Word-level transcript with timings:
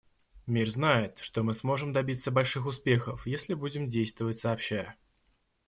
Мир 0.47 0.67
знает, 0.67 1.19
что 1.19 1.43
мы 1.43 1.53
сможем 1.53 1.93
добиться 1.93 2.31
больших 2.31 2.65
успехов, 2.65 3.27
если 3.27 3.53
будем 3.53 3.87
действовать 3.87 4.39
сообща. 4.39 4.95